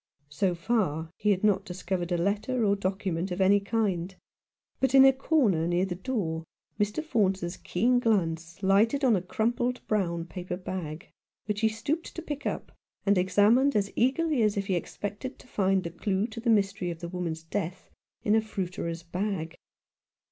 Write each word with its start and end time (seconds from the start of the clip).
So 0.29 0.55
far 0.55 1.11
he 1.15 1.29
had 1.29 1.43
not 1.43 1.63
dis 1.63 1.83
covered 1.83 2.11
a 2.11 2.17
letter 2.17 2.65
or 2.65 2.75
document 2.75 3.29
of 3.29 3.39
any 3.39 3.59
kind; 3.59 4.15
but 4.79 4.95
in 4.95 5.05
a 5.05 5.13
corner 5.13 5.67
near 5.67 5.85
the 5.85 5.93
door 5.93 6.43
Mr. 6.79 7.03
Faunce's 7.03 7.55
keen 7.55 7.99
glance 7.99 8.63
lighted 8.63 9.03
on 9.05 9.15
a 9.15 9.21
crumpled 9.21 9.85
brown 9.85 10.25
paper 10.25 10.57
bag, 10.57 11.11
which 11.45 11.61
he 11.61 11.69
stooped 11.69 12.15
to 12.15 12.23
pick 12.23 12.47
up, 12.47 12.71
and 13.05 13.15
examined 13.15 13.75
as 13.75 13.93
eagerly 13.95 14.41
as 14.41 14.57
if 14.57 14.65
he 14.65 14.73
expected 14.73 15.37
to 15.37 15.45
find 15.45 15.83
the 15.83 15.91
clue 15.91 16.25
to 16.29 16.39
the 16.39 16.49
mystery 16.49 16.89
of 16.89 17.01
the 17.01 17.07
woman's 17.09 17.43
death 17.43 17.91
in 18.23 18.33
a 18.33 18.41
fruiterer's 18.41 19.03
bag. 19.03 19.55